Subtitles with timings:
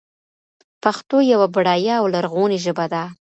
[0.83, 3.03] پښتو يوه بډايه او لرغونې ژبه ده.